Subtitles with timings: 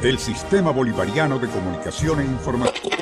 [0.00, 2.92] El Sistema Bolivariano de Comunicación e Información.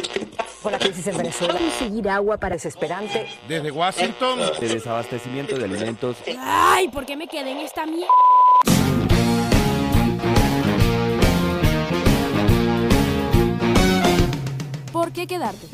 [0.63, 1.59] Por la crisis en Venezuela.
[1.59, 3.27] Conseguir agua para desesperante.
[3.47, 4.39] Desde Washington.
[4.59, 6.17] De desabastecimiento de alimentos.
[6.41, 8.09] Ay, ¿por qué me quedé en esta mierda?
[14.91, 15.67] ¿Por qué quedarte?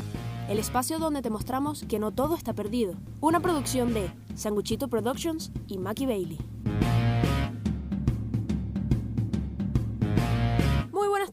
[0.49, 2.95] El espacio donde te mostramos que no todo está perdido.
[3.21, 6.37] Una producción de Sanguchito Productions y Mackie Bailey.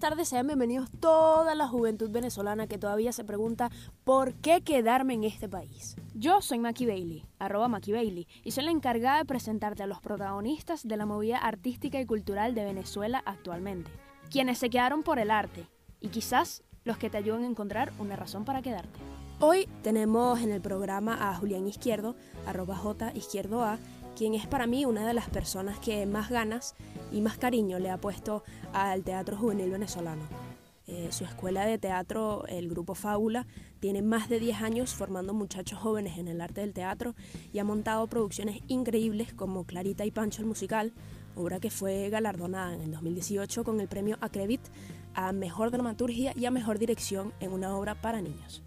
[0.00, 3.70] Tardes, sean bienvenidos toda la juventud venezolana que todavía se pregunta
[4.02, 5.94] por qué quedarme en este país.
[6.14, 10.00] Yo soy Mackie Bailey, arroba Mackie Bailey, y soy la encargada de presentarte a los
[10.00, 13.90] protagonistas de la movida artística y cultural de Venezuela actualmente,
[14.30, 15.68] quienes se quedaron por el arte,
[16.00, 18.98] y quizás los que te ayuden a encontrar una razón para quedarte.
[19.38, 23.78] Hoy tenemos en el programa a Julián Izquierdo, arroba J Izquierdo A,
[24.16, 26.74] quien es para mí una de las personas que más ganas
[27.12, 28.42] y más cariño le ha puesto
[28.72, 30.22] al teatro juvenil venezolano.
[30.86, 33.46] Eh, su escuela de teatro, el grupo Fábula,
[33.78, 37.14] tiene más de 10 años formando muchachos jóvenes en el arte del teatro
[37.52, 40.92] y ha montado producciones increíbles como Clarita y Pancho el musical,
[41.36, 44.62] obra que fue galardonada en el 2018 con el premio Acrevit
[45.14, 48.62] a Mejor Dramaturgia y a Mejor Dirección en una obra para niños.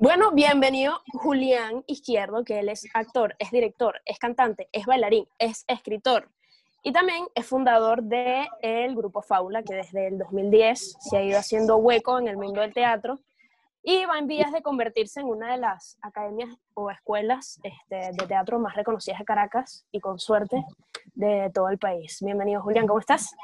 [0.00, 5.64] Bueno, bienvenido Julián Izquierdo, que él es actor, es director, es cantante, es bailarín, es
[5.66, 6.28] escritor
[6.84, 11.36] y también es fundador del el grupo Fábula, que desde el 2010 se ha ido
[11.36, 13.18] haciendo hueco en el mundo del teatro
[13.82, 18.26] y va en vías de convertirse en una de las academias o escuelas este, de
[18.28, 20.64] teatro más reconocidas de Caracas y con suerte
[21.16, 22.18] de todo el país.
[22.20, 23.34] Bienvenido Julián, ¿cómo estás?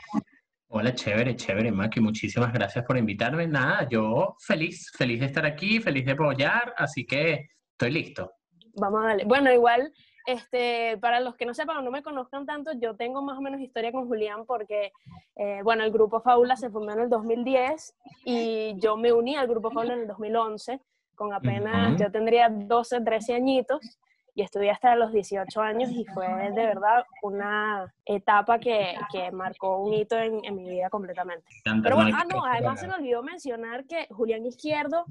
[0.77, 2.01] Hola, chévere, chévere, Maki.
[2.01, 3.47] Muchísimas gracias por invitarme.
[3.47, 8.33] Nada, yo feliz, feliz de estar aquí, feliz de apoyar, así que estoy listo.
[8.75, 9.25] Vamos a darle.
[9.25, 9.93] Bueno, igual,
[10.27, 13.41] este, para los que no sepan o no me conozcan tanto, yo tengo más o
[13.41, 14.91] menos historia con Julián porque,
[15.37, 17.95] eh, bueno, el grupo Fábula se formó en el 2010
[18.25, 20.81] y yo me uní al grupo Fábula en el 2011,
[21.15, 24.01] con apenas, yo tendría 12, 13 añitos
[24.35, 29.79] y estudié hasta los 18 años y fue de verdad una etapa que, que marcó
[29.79, 31.47] un hito en, en, mi vida completamente.
[31.83, 35.05] Pero bueno, ah, no, además se me olvidó mencionar que Julián Izquierdo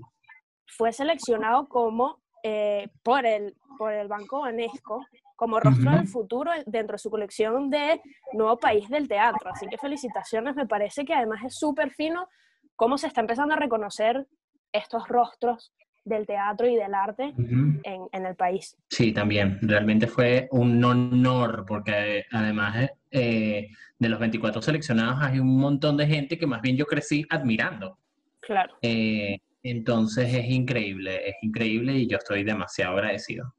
[0.68, 5.06] fue seleccionado como eh, por, el, por el Banco Banesco
[5.38, 8.02] como rostro del futuro dentro de su colección de
[8.34, 9.52] Nuevo País del Teatro.
[9.52, 12.28] Así que felicitaciones, me parece que además es súper fino
[12.76, 14.28] cómo se está empezando a reconocer
[14.74, 15.74] estos rostros
[16.06, 18.78] del teatro y del arte en, en, el país.
[18.90, 19.58] Sí, también.
[19.62, 26.08] Realmente fue un honor porque además eh, de los 24 seleccionados hay un montón de
[26.08, 27.97] gente que más bien yo crecí admirando.
[28.42, 28.75] Claro.
[28.81, 33.53] Eh, entonces es increíble, es increíble y yo estoy demasiado agradecido.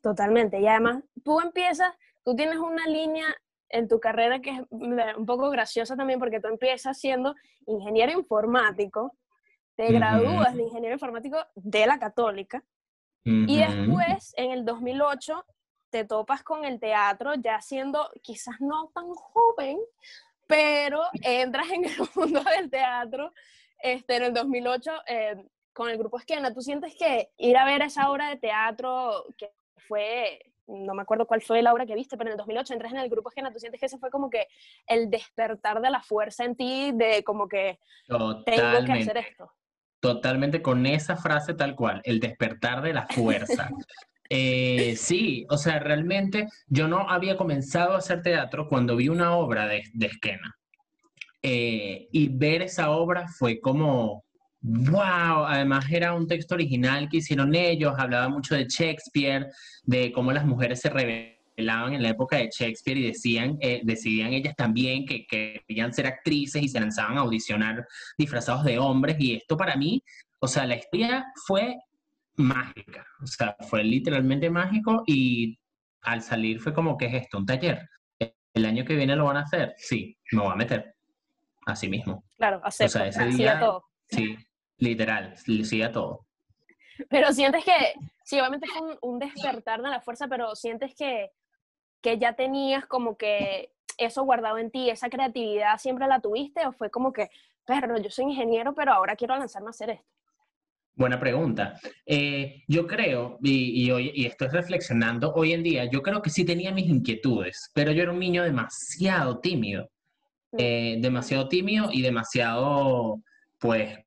[0.00, 0.60] Totalmente.
[0.60, 1.92] Y además tú empiezas,
[2.24, 3.26] tú tienes una línea
[3.68, 7.34] en tu carrera que es un poco graciosa también porque tú empiezas siendo
[7.66, 9.14] ingeniero informático
[9.76, 12.64] te gradúas de ingeniero informático de la católica
[13.28, 15.44] y después, en el 2008,
[15.90, 19.78] te topas con el teatro ya siendo quizás no tan joven,
[20.46, 23.32] pero entras en el mundo del teatro
[23.80, 26.54] este, en el 2008 eh, con el grupo Esquena.
[26.54, 29.50] ¿Tú sientes que ir a ver esa obra de teatro que
[29.88, 32.92] fue no me acuerdo cuál fue la obra que viste, pero en el 2008 entras
[32.92, 34.48] en el grupo Esquena, tú sientes que ese fue como que
[34.86, 37.78] el despertar de la fuerza en ti, de como que
[38.44, 39.52] tengo que hacer esto.
[40.06, 43.68] Totalmente con esa frase tal cual, el despertar de la fuerza.
[44.28, 49.36] Eh, sí, o sea, realmente yo no había comenzado a hacer teatro cuando vi una
[49.36, 50.52] obra de, de Esquena.
[51.42, 54.24] Eh, y ver esa obra fue como,
[54.62, 59.46] wow, además era un texto original que hicieron ellos, hablaba mucho de Shakespeare,
[59.84, 60.90] de cómo las mujeres se
[61.56, 66.06] rebelaban en la época de Shakespeare y decían, eh, decidían ellas también que, querían ser
[66.06, 67.86] actrices y se lanzaban a audicionar
[68.18, 69.16] disfrazados de hombres.
[69.18, 70.02] Y esto para mí,
[70.38, 71.76] o sea, la historia fue
[72.36, 75.58] mágica, o sea, fue literalmente mágico y
[76.02, 77.38] al salir fue como, ¿qué es esto?
[77.38, 77.88] ¿Un taller?
[78.52, 79.74] ¿El año que viene lo van a hacer?
[79.76, 80.94] Sí, me voy a meter.
[81.66, 82.24] Así mismo.
[82.36, 82.98] Claro, acepto.
[82.98, 83.84] O sea, ese todo.
[84.08, 84.36] Sí,
[84.78, 86.26] literal, sí a todo.
[87.10, 87.94] Pero sientes que,
[88.24, 91.30] sí, obviamente fue un, un despertar de la fuerza, pero sientes que
[92.06, 96.70] que ya tenías como que eso guardado en ti, esa creatividad siempre la tuviste o
[96.70, 97.30] fue como que,
[97.64, 100.06] perro, yo soy ingeniero, pero ahora quiero lanzarme a hacer esto?
[100.94, 101.80] Buena pregunta.
[102.06, 106.44] Eh, yo creo, y, y, y, estoy reflexionando hoy en día, yo creo que sí
[106.44, 109.90] tenía mis inquietudes, pero yo era un niño demasiado tímido,
[110.52, 110.56] mm.
[110.60, 113.20] eh, demasiado tímido y demasiado,
[113.58, 113.98] pues,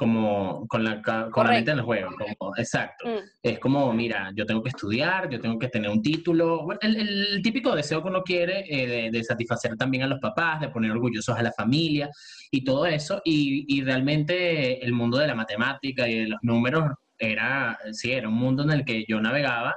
[0.00, 2.08] como con la, con la mente en el juego,
[2.38, 3.06] como, exacto.
[3.06, 3.18] Mm.
[3.42, 6.96] Es como, mira, yo tengo que estudiar, yo tengo que tener un título, bueno, el,
[6.96, 10.70] el típico deseo que uno quiere eh, de, de satisfacer también a los papás, de
[10.70, 12.08] poner orgullosos a la familia
[12.50, 16.84] y todo eso, y, y realmente el mundo de la matemática y de los números
[17.18, 19.76] era, sí, era un mundo en el que yo navegaba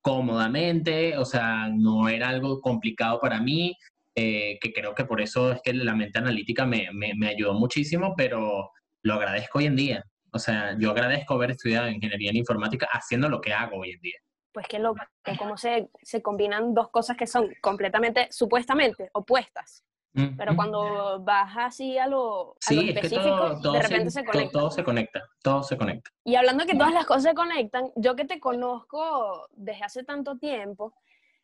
[0.00, 3.76] cómodamente, o sea, no era algo complicado para mí,
[4.16, 7.54] eh, que creo que por eso es que la mente analítica me, me, me ayudó
[7.54, 10.04] muchísimo, pero lo agradezco hoy en día.
[10.32, 14.00] O sea, yo agradezco haber estudiado ingeniería en informática haciendo lo que hago hoy en
[14.00, 14.18] día.
[14.52, 15.00] Pues que loco,
[15.38, 19.84] cómo se, se combinan dos cosas que son completamente, supuestamente, opuestas.
[20.12, 20.56] Mm, Pero mm.
[20.56, 24.10] cuando vas así a lo, a lo Sí, es que específico, todo, todo de repente
[24.10, 24.58] se, se, conecta.
[24.58, 26.10] todo se conecta, todo se conecta.
[26.24, 30.02] Y hablando de que todas las cosas se conectan, yo que te conozco desde hace
[30.02, 30.94] tanto tiempo,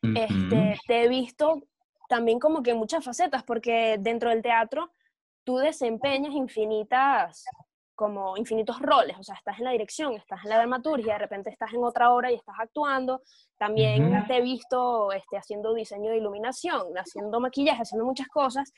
[0.02, 0.14] Ujú.
[0.16, 1.62] este, te he visto
[2.08, 4.90] también como que muchas facetas, porque dentro del teatro
[5.46, 7.44] tú desempeñas infinitas,
[7.94, 11.50] como infinitos roles, o sea, estás en la dirección, estás en la dramaturgia, de repente
[11.50, 13.22] estás en otra obra y estás actuando,
[13.56, 18.74] también te he visto este, haciendo diseño de iluminación, haciendo maquillaje, haciendo muchas cosas,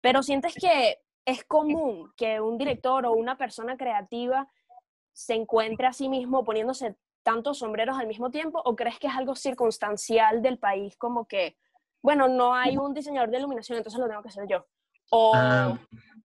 [0.00, 4.48] pero sientes que es común que un director o una persona creativa
[5.12, 9.14] se encuentre a sí mismo poniéndose tantos sombreros al mismo tiempo o crees que es
[9.14, 11.56] algo circunstancial del país como que,
[12.00, 14.64] bueno, no hay un diseñador de iluminación, entonces lo tengo que hacer yo?
[15.10, 15.78] O, Ah,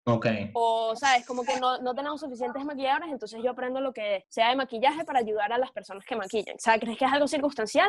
[0.06, 0.26] ok.
[0.54, 4.50] o sabes, como que no, no tenemos suficientes maquilladores, entonces yo aprendo lo que sea
[4.50, 6.56] de maquillaje para ayudar a las personas que maquillan.
[6.56, 7.88] O sea, ¿crees que es algo circunstancial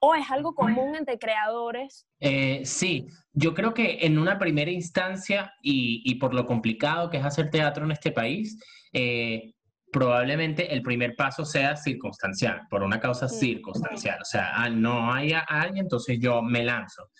[0.00, 2.06] o es algo común entre creadores?
[2.18, 7.18] Eh, sí, yo creo que en una primera instancia, y, y por lo complicado que
[7.18, 8.58] es hacer teatro en este país,
[8.92, 9.52] eh,
[9.92, 14.18] probablemente el primer paso sea circunstancial, por una causa Mm, circunstancial.
[14.20, 17.10] O sea, ah, no hay alguien, entonces yo me lanzo.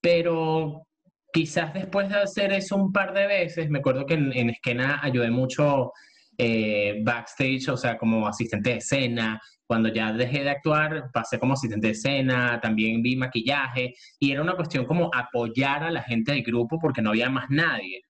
[0.00, 0.86] Pero
[1.32, 5.00] quizás después de hacer eso un par de veces, me acuerdo que en, en Esquena
[5.02, 5.92] ayudé mucho
[6.42, 9.38] eh, backstage, o sea, como asistente de escena.
[9.66, 14.40] Cuando ya dejé de actuar, pasé como asistente de escena, también vi maquillaje, y era
[14.40, 18.00] una cuestión como apoyar a la gente del grupo porque no había más nadie.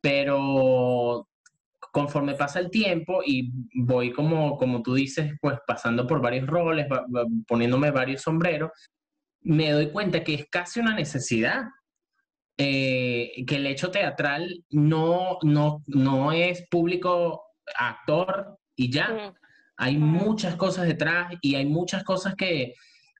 [0.00, 1.26] Pero
[1.90, 6.86] conforme pasa el tiempo y voy como, como tú dices, pues pasando por varios roles,
[7.48, 8.70] poniéndome varios sombreros,
[9.40, 11.62] me doy cuenta que es casi una necesidad,
[12.62, 17.42] eh, que el hecho teatral no, no, no es público
[17.78, 19.32] actor y ya.
[19.78, 22.74] Hay muchas cosas detrás y hay muchas cosas que,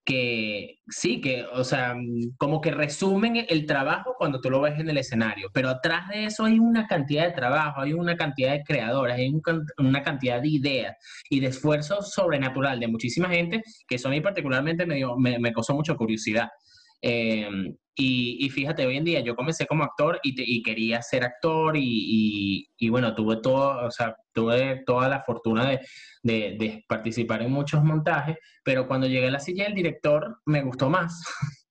[0.04, 4.78] que sí, que, o sea, mm, como que resumen el trabajo cuando tú lo ves
[4.78, 8.52] en el escenario, pero atrás de eso hay una cantidad de trabajo, hay una cantidad
[8.52, 9.40] de creadores, hay un
[9.78, 10.96] una cantidad de ideas
[11.31, 15.38] y de esfuerzo sobrenatural de muchísima gente que eso a mí particularmente me, dio- me,
[15.38, 16.48] me causó mucha curiosidad.
[17.02, 17.49] Eh,
[17.97, 21.25] y, y fíjate, hoy en día yo comencé como actor y, te- y quería ser
[21.25, 25.81] actor y, y- bueno, tuve todo, o sea, tuve toda la fortuna de,
[26.23, 30.62] de- de participar en muchos montajes, pero cuando llegué a la silla del director me
[30.62, 31.23] gustó más.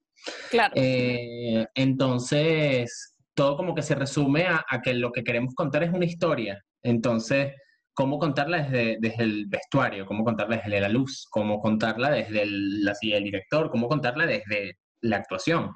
[0.52, 0.74] claro.
[0.76, 5.94] Eh, entonces, todo como que se resume a, a que lo que queremos contar es
[5.94, 6.64] una historia.
[6.84, 7.54] Entonces,
[7.94, 12.84] cómo contarla desde, desde el vestuario, cómo contarla desde la luz, cómo contarla desde el-
[12.84, 15.72] la silla del director, cómo contarla desde la actuación.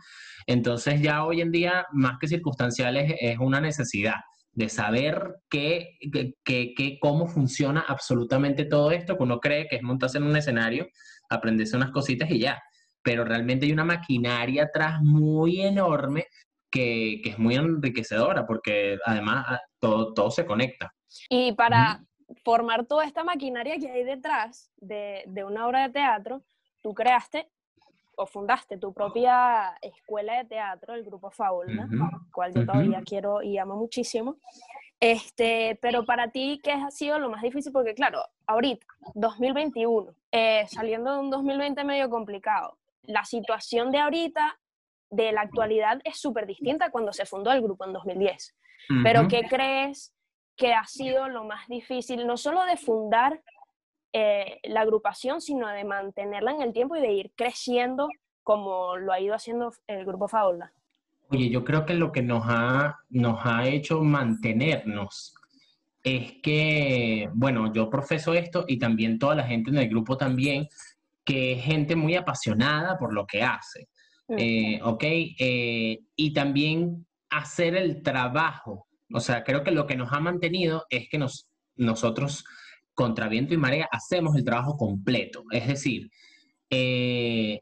[0.47, 4.15] Entonces, ya hoy en día, más que circunstancial, es, es una necesidad
[4.51, 9.77] de saber qué, qué- qué- qué- cómo funciona absolutamente todo esto, que uno cree que
[9.77, 10.87] es montarse en un escenario,
[11.29, 12.61] aprenderse unas cositas y ya
[13.05, 16.27] pero realmente hay una maquinaria atrás muy enorme
[16.71, 20.89] que, que es muy enriquecedora porque además ah, todo, todo se conecta.
[21.27, 22.01] Y para
[22.45, 26.45] formar toda esta maquinaria que hay detrás de, de una obra de teatro,
[26.81, 27.50] tú creaste
[28.15, 33.41] o fundaste tu propia escuela de teatro, el grupo Fábula, Ujú, cual yo todavía quiero
[33.41, 34.38] y amo muchísimo.
[35.00, 37.72] Este, pero para ti, ¿qué ha sido lo más difícil?
[37.72, 44.60] Porque claro, ahorita, 2021, eh, saliendo de un 2020 medio complicado, la situación de ahorita,
[45.10, 48.55] de la actualidad, es súper distinta a cuando se fundó el grupo en 2010.
[49.03, 49.29] Pero Ujú.
[49.29, 50.13] ¿qué crees
[50.55, 53.41] que ha sido lo más difícil, no solo de fundar
[54.13, 58.08] eh, la agrupación, sino de mantenerla en el tiempo y de ir creciendo
[58.43, 60.72] como lo ha ido haciendo el grupo Faula?
[61.29, 65.34] Oye, yo creo que lo que nos ha, nos ha hecho mantenernos
[66.03, 70.67] es que, bueno, yo profeso esto y también toda la gente en el grupo también,
[71.24, 73.88] que es gente muy apasionada por lo que hace.
[74.27, 74.36] Mm.
[74.38, 75.03] Eh, ¿ok?
[75.03, 78.88] Eh, y también hacer el trabajo.
[79.13, 82.43] O sea, creo que lo que nos ha mantenido es que nos, nosotros,
[82.93, 85.43] contra viento y marea, hacemos el trabajo completo.
[85.51, 86.09] Es decir,
[86.69, 87.62] eh,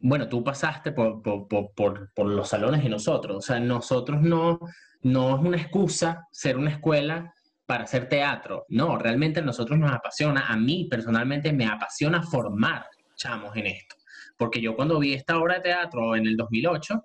[0.00, 3.36] bueno, tú pasaste por, por, por, por, los salones de nosotros.
[3.36, 4.58] O sea, nosotros no,
[5.02, 7.34] no es una excusa ser una escuela
[7.66, 8.66] para hacer teatro.
[8.68, 12.84] No, realmente a nosotros nos apasiona, a mí personalmente me apasiona formar
[13.16, 13.96] chamos en esto.
[14.36, 17.02] Porque yo cuando vi esta obra de teatro en el 2008,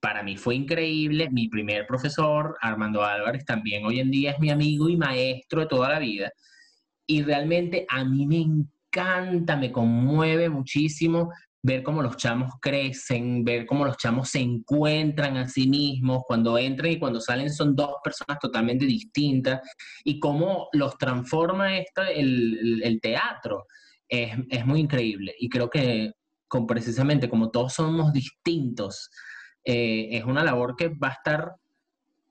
[0.00, 1.28] para mí fue increíble.
[1.30, 5.66] Mi primer profesor, Armando Álvarez, también hoy en día es mi amigo y maestro de
[5.66, 6.30] toda la vida.
[7.10, 11.30] Y realmente a mí me encanta, me conmueve muchísimo
[11.62, 16.56] ver cómo los chamos crecen, ver cómo los chamos se encuentran a sí mismos, cuando
[16.56, 19.60] entran y cuando salen son dos personas totalmente distintas,
[20.04, 23.66] y cómo los transforma esto, el, el teatro.
[24.08, 25.34] Es, es, muy increíble.
[25.38, 26.12] Y creo que
[26.46, 29.10] con, precisamente como todos somos distintos,
[29.64, 31.52] eh, es una labor que va a estar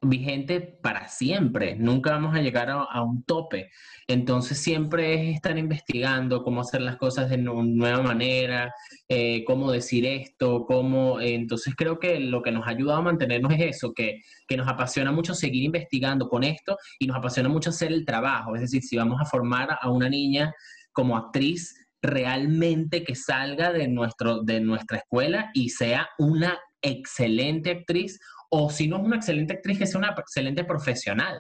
[0.02, 3.72] vigente para siempre, nunca vamos a llegar a, un tope.
[4.08, 8.74] Entonces siempre es estar investigando cómo hacer las cosas de nueva manera,
[9.10, 11.20] eh, cómo decir esto, cómo...
[11.20, 14.68] entonces creo que lo que nos ha ayudado a mantenernos es eso, que, que nos
[14.68, 18.56] apasiona mucho seguir investigando con esto y nos apasiona mucho hacer el trabajo.
[18.56, 20.54] Es decir, si vamos a formar a una niña
[20.94, 28.20] como actriz, realmente que salga de, nuestro, de nuestra escuela y sea una excelente actriz
[28.50, 31.40] o si no es una excelente actriz, que sea una excelente profesional,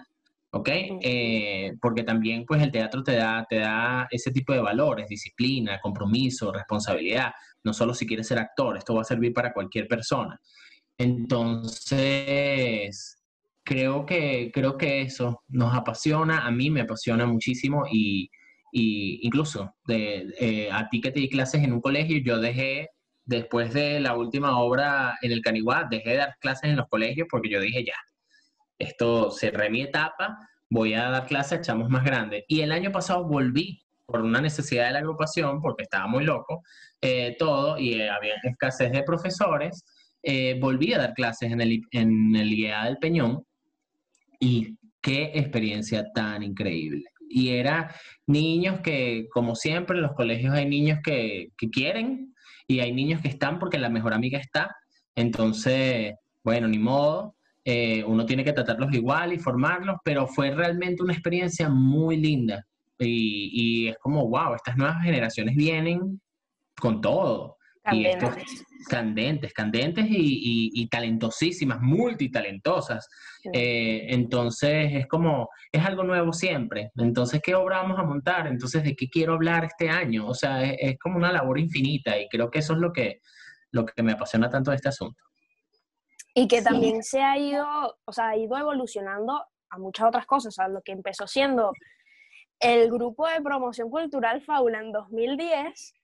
[0.51, 0.69] ¿ok?
[1.01, 5.79] Eh, porque también pues el teatro te da, te da ese tipo de valores, disciplina,
[5.81, 7.31] compromiso, responsabilidad,
[7.63, 10.39] no solo si quieres ser actor, esto va a servir para cualquier persona.
[10.97, 12.37] Entonces,
[13.63, 18.29] creo que, creo que eso nos apasiona, a mí me apasiona muchísimo y,
[18.71, 22.89] incluso de, eh, a ti que te di clases en un colegio, yo dejé
[23.27, 27.27] después de la última obra en el Caniguá, dejé de dar clases en los colegios
[27.29, 27.95] porque yo dije ya,
[28.79, 30.37] esto cerré mi etapa,
[30.69, 32.45] voy a dar clases a chamos más grandes.
[32.47, 36.63] Y el año pasado volví por una necesidad de la agrupación, porque estaba muy loco,
[37.01, 39.83] eh, todo, y eh, había escasez de profesores,
[40.23, 43.43] eh, volví a dar clases en el, en el IEA del Peñón,
[44.39, 47.03] y qué experiencia tan increíble.
[47.29, 47.93] Y era
[48.25, 52.33] niños que, como siempre, en los colegios hay niños que, que quieren,
[52.67, 54.75] y hay niños que están porque la mejor amiga está.
[55.15, 57.35] Entonces, bueno, ni modo.
[57.63, 62.65] Eh, uno tiene que tratarlos igual y formarlos, pero fue realmente una experiencia muy linda.
[62.99, 66.21] Y, y es como, wow, estas nuevas generaciones vienen
[66.79, 67.56] con todo.
[67.91, 68.35] Y estos
[68.87, 73.07] candentes, candentes y, y, talentosísimas, multitalentosas.
[73.53, 76.91] Eh, entonces es como, es algo nuevo siempre.
[76.95, 78.47] Entonces, ¿qué obra vamos a montar?
[78.47, 80.27] Entonces, ¿de qué quiero hablar este año?
[80.27, 83.21] O sea, es, como una labor infinita y creo que eso es lo que,
[83.71, 85.23] lo que me apasiona tanto de este asunto.
[86.33, 87.65] Y que también se ha ido,
[88.05, 90.53] o sea, ha ido evolucionando a muchas otras cosas.
[90.53, 91.71] O sea, lo que empezó siendo
[92.59, 95.96] el grupo de promoción cultural Faula en 2010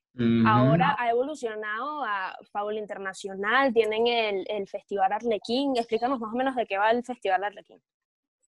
[0.45, 5.75] Ahora ha evolucionado a Fábula Internacional, tienen el, el, Festival Arlequín.
[5.75, 7.81] Explícanos más o menos de qué va el Festival Arlequín.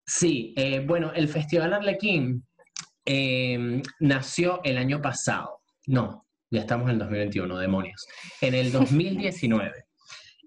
[0.06, 2.44] Sí, eh, bueno, el Festival Arlequín
[3.06, 5.62] em, nació el año pasado.
[5.87, 8.06] No, ya estamos en el 2021, demonios.
[8.42, 9.83] En el 2019.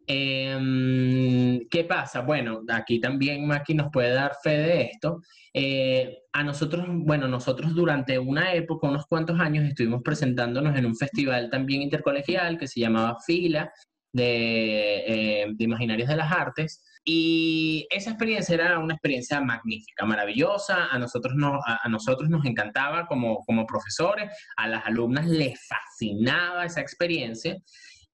[0.10, 2.22] Em, ¿Qué pasa?
[2.22, 5.22] Bueno, aquí también Maki nos puede dar fe de esto.
[5.54, 10.96] Eh, a nosotros, bueno, nosotros durante una época, unos cuantos años, estuvimos presentándonos en un
[10.96, 13.70] festival también intercolegial que se llamaba Fila
[14.14, 16.82] de, eh, de Imaginarios de las Artes.
[17.04, 20.88] Y esa experiencia era una experiencia magnífica, maravillosa.
[20.88, 26.66] A nosotros, no, a, nosotros nos encantaba como, como profesores, a las alumnas les fascinaba
[26.66, 27.58] esa experiencia.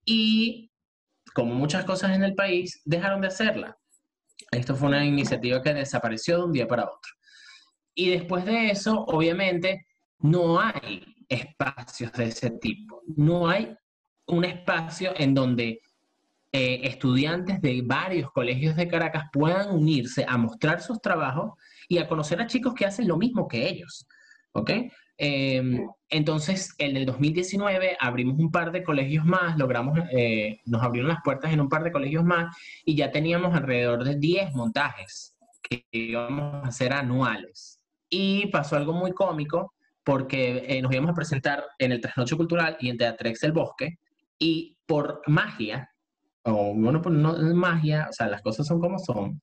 [0.05, 0.71] Y
[1.33, 3.77] como muchas cosas en el país, dejaron de hacerla.
[4.51, 7.11] Esto fue una iniciativa que desapareció de un día para otro.
[7.95, 9.85] Y después de eso, obviamente,
[10.19, 13.01] no hay espacios de ese tipo.
[13.15, 13.75] No hay
[14.27, 15.81] un espacio en donde
[16.51, 21.53] eh, estudiantes de varios colegios de Caracas puedan unirse a mostrar sus trabajos
[21.87, 24.07] y a conocer a chicos que hacen lo mismo que ellos.
[24.53, 24.71] ¿Ok?
[25.17, 31.09] Em, entonces, en el 2019 abrimos un par de colegios más, logramos, eh, nos abrieron
[31.09, 32.55] las puertas en un par de colegios más
[32.85, 37.79] y ya teníamos alrededor de 10 montajes que íbamos a hacer anuales.
[38.09, 42.77] Y pasó algo muy cómico porque eh, nos íbamos a presentar en el Trasnoche Cultural
[42.79, 43.97] y en Teatrex del Bosque
[44.37, 45.89] y por magia,
[46.43, 49.39] o bueno, pues no magia, o sea, las cosas son como son,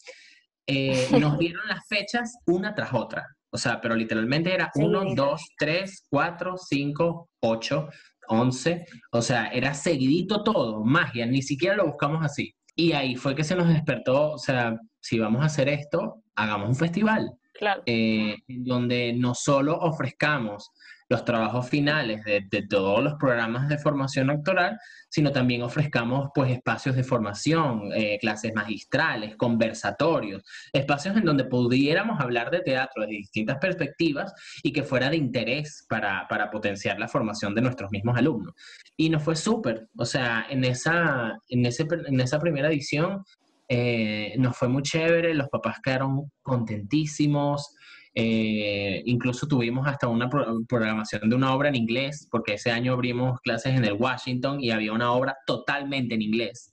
[0.67, 3.26] eh, nos dieron las fechas una tras otra.
[3.52, 7.88] O sea, pero literalmente era 1, 2, 3, 4, 5, 8,
[8.28, 8.85] 11.
[9.12, 12.54] O sea, era seguidito todo, magia, ni siquiera lo buscamos así.
[12.76, 16.69] Y ahí fue que se nos despertó, o sea, si vamos a hacer esto, hagamos
[16.69, 17.30] un festival.
[17.54, 17.83] Claro.
[17.85, 20.71] Eh, donde no solo ofrezcamos
[21.11, 26.95] los trabajos finales de, todos los programas de formación actoral, sino también ofrezcamos pues espacios
[26.95, 33.59] de formación, eh, clases magistrales, conversatorios, espacios en donde pudiéramos hablar de teatro desde distintas
[33.59, 38.55] perspectivas y que fuera de interés para, para potenciar la formación de nuestros mismos alumnos.
[38.97, 43.25] Y nos fue súper, o sea, en esa, en, ese, en esa primera edición
[43.73, 47.76] eh, nos fue muy chévere, los papás quedaron contentísimos.
[48.14, 53.40] Eh, incluso tuvimos hasta una programación de una obra en inglés, porque ese año abrimos
[53.40, 56.73] clases en el Washington y había una obra totalmente en inglés.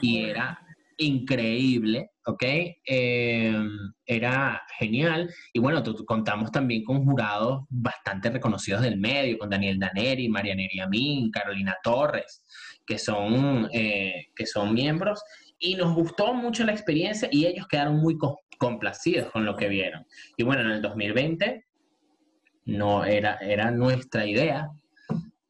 [0.00, 0.58] Y era
[0.96, 2.42] increíble, ¿ok?
[2.42, 3.62] Eh,
[4.06, 5.30] era genial.
[5.52, 11.30] Y bueno, contamos también con jurados bastante reconocidos del medio, con Daniel Daneri, Mariana Amin,
[11.30, 12.44] Carolina Torres,
[12.86, 15.22] que son, que son miembros
[15.58, 18.16] y nos gustó mucho la experiencia y ellos quedaron muy
[18.58, 20.06] complacidos con lo que vieron.
[20.36, 21.64] Y bueno, en el 2020
[22.66, 24.68] no era, era nuestra idea,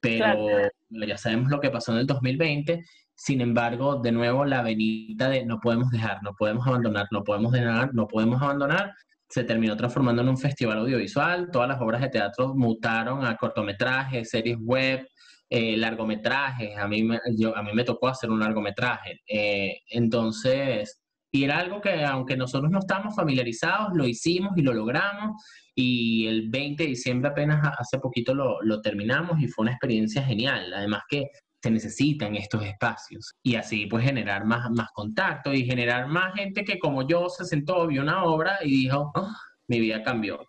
[0.00, 2.84] pero ya sabemos lo que pasó en el 2020.
[3.14, 7.50] Sin embargo, de nuevo, la venida de no podemos dejar, no podemos abandonar, no podemos
[7.50, 8.94] dejar, no podemos abandonar,
[9.28, 11.50] se terminó transformando en un festival audiovisual.
[11.50, 15.04] Todas las obras de teatro mutaron a cortometrajes, series web,
[15.50, 19.22] eh, largometrajes, a mí, me, yo, a mí me tocó hacer un largometraje.
[19.26, 21.00] Eh, entonces,
[21.30, 25.42] y era algo que aunque nosotros no estábamos familiarizados, lo hicimos y lo logramos.
[25.74, 30.22] Y el 20 de diciembre apenas hace poquito lo, lo terminamos y fue una experiencia
[30.22, 30.72] genial.
[30.74, 31.30] Además que
[31.62, 36.64] se necesitan estos espacios y así pues generar más, más contacto y generar más gente
[36.64, 39.32] que como yo se sentó, vio una obra y dijo, oh,
[39.66, 40.40] mi vida cambió.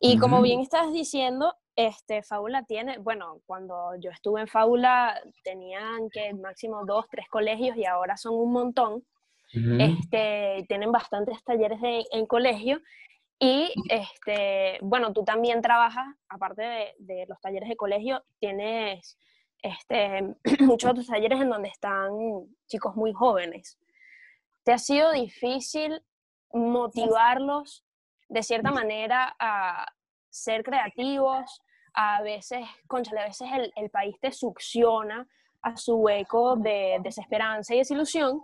[0.00, 6.10] Y como bien estás diciendo, este, Fábula tiene, bueno, cuando yo estuve en Fábula tenían
[6.10, 9.04] que máximo dos, tres colegios y ahora son un montón.
[9.54, 12.80] Este, tienen bastantes talleres en colegio
[13.38, 19.18] y, este, bueno, tú también trabajas, aparte de, de los talleres de colegio, tienes
[19.64, 22.12] este, muchos otros talleres en donde están
[22.66, 23.78] chicos muy jóvenes.
[24.62, 26.02] ¿Te ha sido difícil
[26.52, 27.84] motivarlos
[28.28, 29.86] de cierta manera a
[30.30, 31.60] ser creativos,
[31.94, 35.26] a veces, conchale, a veces el, país te succiona
[35.62, 38.42] a su hueco de desesperanza y desilusión,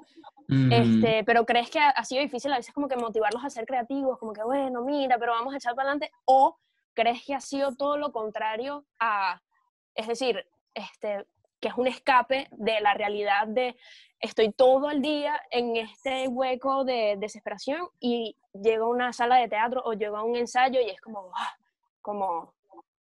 [0.71, 4.19] este, pero crees que ha, sido difícil a veces como que motivarlos a ser creativos,
[4.19, 6.58] como que bueno, mira, pero vamos a echar para adelante, o
[6.95, 9.41] crees que ha sido todo lo contrario a,
[9.95, 11.26] es decir, este,
[11.60, 13.76] que es un escape de la realidad de
[14.19, 19.49] estoy todo el día en este hueco de desesperación y llego a una sala de
[19.49, 21.56] teatro o llego a un ensayo y es como, ah,
[22.02, 22.54] como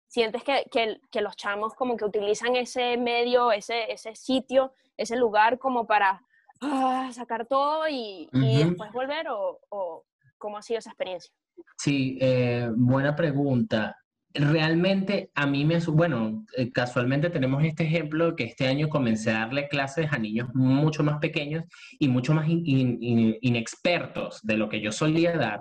[0.06, 5.58] sientes que, que, los chamos como que utilizan ese medio, ese, ese sitio, ese lugar
[5.58, 6.22] como para
[6.60, 10.04] ah, sacar todo y, y, después volver o, o,
[10.38, 11.32] cómo ha sido esa experiencia?
[11.76, 13.96] Sí, eh, buena pregunta.
[14.34, 19.40] Realmente a mí me, bueno, eh, casualmente tenemos este ejemplo que este año comencé a
[19.40, 21.64] darle clases a niños mucho más pequeños
[21.98, 25.60] y mucho más inexpertos de lo que yo solía dar.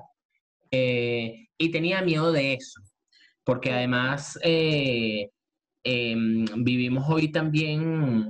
[0.69, 2.81] Eh, y tenía miedo de eso
[3.47, 5.29] porque además eh,
[5.87, 7.81] em, vivimos hoy también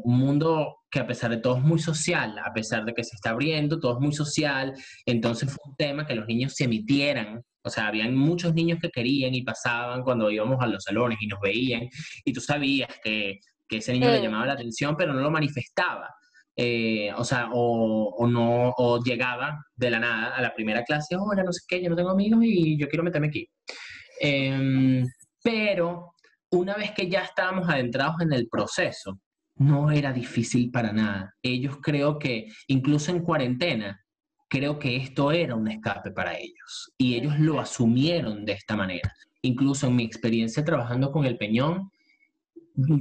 [0.03, 3.15] un mundo que a pesar de todo es muy social, a pesar de que se
[3.15, 4.73] está abriendo, todo es muy social,
[5.05, 8.89] entonces fue un tema que los niños se emitieran, o sea, habían muchos niños que
[8.89, 11.89] querían y pasaban cuando íbamos a los salones y nos veían,
[12.23, 16.09] y tú sabías que, que ese niño le llamaba la atención, pero no lo manifestaba.
[16.59, 21.15] Eh, o sea, o, o, no, o llegaba de la nada a la primera clase,
[21.15, 23.47] hola, no sé qué, yo no tengo amigos y yo quiero meterme aquí.
[24.19, 25.05] Em,
[25.43, 26.13] pero
[26.51, 29.19] una vez que ya estábamos adentrados en el proceso,
[29.55, 31.33] no era difícil para nada.
[31.41, 33.99] Ellos creo que, incluso en cuarentena,
[34.47, 36.93] creo que esto era un escape para ellos.
[36.97, 39.13] Y ellos lo asumieron de esta manera.
[39.41, 41.89] Incluso en mi experiencia trabajando con el Peñón,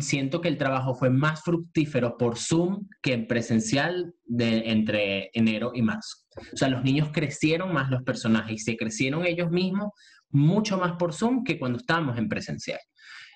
[0.00, 5.72] siento que el trabajo fue más fructífero por Zoom que en presencial de, entre enero
[5.74, 6.18] y marzo.
[6.52, 9.90] O sea, los niños crecieron más los personajes y se crecieron ellos mismos
[10.30, 12.80] mucho más por Zoom que cuando estábamos en presencial.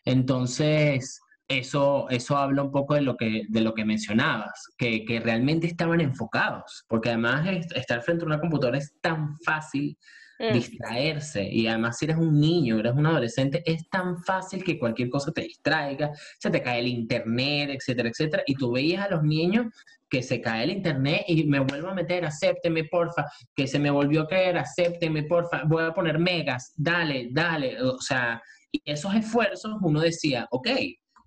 [0.04, 5.18] Entonces, eso, eso habla un poco de lo que, de lo que mencionabas, que, que
[5.18, 9.98] realmente estaban enfocados, porque además estar frente a una computadora es tan fácil
[10.38, 10.52] mm.
[10.52, 15.10] distraerse y además si eres un niño, eres un adolescente, es tan fácil que cualquier
[15.10, 19.24] cosa te distraiga, se te cae el internet, etcétera, etcétera, y tú veías a los
[19.24, 19.66] niños
[20.08, 23.90] que se cae el internet y me vuelvo a meter, acépteme, porfa, que se me
[23.90, 28.40] volvió a caer, acépteme, porfa, voy a poner megas, dale, dale, o sea,
[28.72, 30.68] y esos esfuerzos uno decía, ok,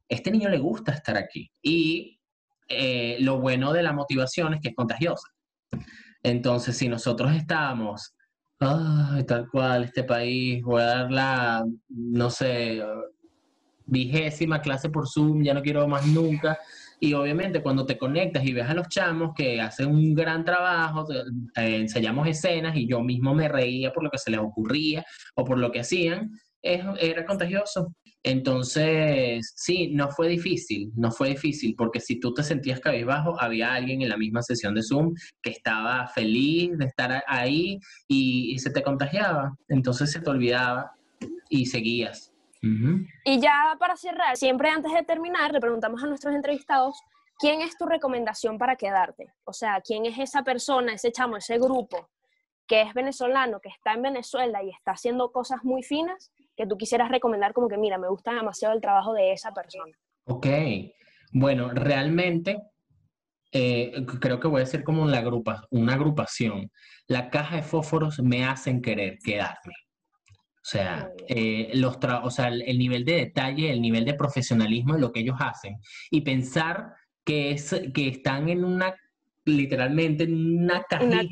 [0.07, 1.49] este niño le gusta estar aquí.
[1.61, 2.19] Y
[2.67, 5.27] eh, lo bueno de la motivación es que es contagiosa.
[6.21, 8.13] Entonces, si nosotros estábamos,
[8.59, 12.81] tal cual, este país, voy a dar la, no sé,
[13.85, 16.57] vigésima clase por Zoom, ya no quiero más nunca.
[16.99, 21.05] Y obviamente cuando te conectas y ves a los chamos que hacen un gran trabajo,
[21.11, 21.25] eh,
[21.55, 25.03] ensayamos escenas y yo mismo me reía por lo que se les ocurría
[25.35, 26.31] o por lo que hacían,
[26.63, 27.93] era contagioso.
[28.25, 33.73] Entonces, sí, no fue difícil, no fue difícil, porque si tú te sentías cabizbajo, había
[33.73, 38.71] alguien en la misma sesión de Zoom que estaba feliz de estar ahí y, se
[38.71, 40.93] te contagiaba, entonces se te olvidaba
[41.49, 42.31] y seguías.
[43.25, 46.95] Y ya para cerrar, siempre antes de terminar, le preguntamos a nuestros entrevistados,
[47.37, 49.33] ¿quién es tu recomendación para quedarte?
[49.43, 52.09] O sea, ¿quién es esa persona, ese chamo, ese grupo
[52.65, 56.77] que es venezolano, que está en Venezuela y está haciendo cosas muy finas que tú
[56.77, 59.93] quisieras recomendar como que, mira, me gusta demasiado el trabajo de esa persona?
[60.25, 60.47] Ok,
[61.31, 62.61] bueno, realmente
[63.51, 66.71] eh, creo que voy a ser como una, grupa, una agrupación.
[67.07, 69.73] La caja de fósforos me hacen querer quedarme.
[70.63, 75.01] O sea, eh, los o sea, el nivel de detalle, el nivel de profesionalismo de
[75.01, 75.75] lo que ellos hacen
[76.09, 76.93] y pensar
[77.25, 78.95] que, es, que están en una
[79.45, 80.83] literalmente en una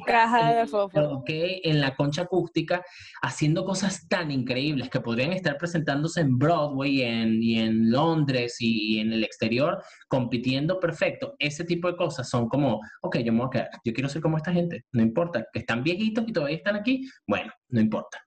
[0.05, 1.23] caja de fósforo.
[1.27, 2.83] en la concha acústica,
[3.21, 8.99] haciendo cosas tan increíbles que podrían estar presentándose en Broadway en, y en Londres y,
[8.99, 11.35] en el exterior, compitiendo perfecto.
[11.39, 14.21] Ese tipo de cosas son como, ok, yo me voy a quedar, yo quiero ser
[14.21, 18.19] como esta gente, no importa, que están viejitos y todavía están aquí, bueno, no importa.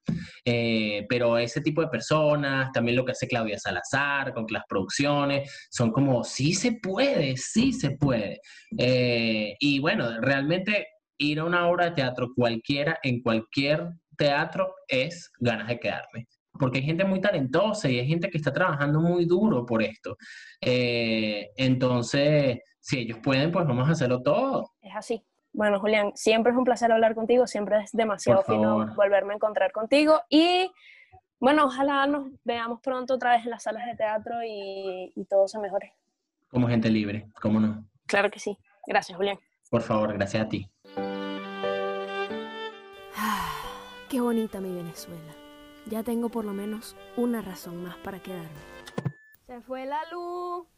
[0.44, 5.68] Eh, pero ese tipo de personas, también lo que hace Claudia Salazar con las producciones,
[5.70, 8.40] son como, sí se puede, sí se puede.
[8.76, 15.30] Eh, y bueno, realmente ir a una obra de teatro cualquiera, en cualquier teatro, es
[15.38, 16.28] ganas de quedarme.
[16.58, 20.16] Porque hay gente muy talentosa y hay gente que está trabajando muy duro por esto.
[20.60, 24.72] Eh, entonces, si ellos pueden, pues vamos a hacerlo todo.
[24.80, 25.24] Es así.
[25.52, 29.70] Bueno, Julián, siempre es un placer hablar contigo, siempre es demasiado fino volverme a encontrar
[29.70, 30.70] contigo y
[31.38, 35.46] bueno, ojalá nos veamos pronto otra vez en las salas de teatro y, y todo
[35.46, 35.92] se mejore.
[36.48, 37.84] Como gente libre, ¿cómo no?
[38.06, 38.58] Claro que sí.
[38.86, 39.38] Gracias, Julián.
[39.74, 40.70] Por favor, gracias a ti.
[44.08, 45.34] qué bonita mi Venezuela.
[45.86, 48.50] Ya tengo por lo menos una razón más para quedarme.
[49.48, 50.68] Se fue la luz.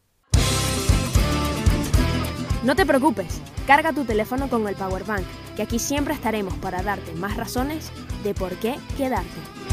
[2.65, 6.83] No te preocupes, carga tu teléfono con el Power Bank, que aquí siempre estaremos para
[6.83, 7.93] darte más razones
[8.25, 9.66] de por qué quedarte.